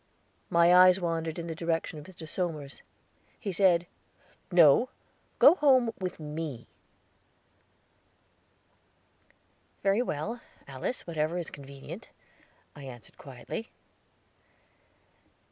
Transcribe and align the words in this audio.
My 0.49 0.73
eyes 0.73 0.99
wandered 0.99 1.37
in 1.37 1.45
the 1.45 1.53
direction 1.53 1.99
of 1.99 2.05
Mr. 2.07 2.27
Somers. 2.27 2.81
His 3.39 3.57
said: 3.57 3.85
"No; 4.51 4.89
go 5.37 5.53
home 5.53 5.93
with 5.99 6.19
me." 6.19 6.65
"Very 9.83 10.01
well, 10.01 10.41
Alice, 10.67 11.05
whatever 11.05 11.37
is 11.37 11.51
convenient," 11.51 12.09
I 12.75 12.81
answered 12.85 13.19
quietly. 13.19 13.69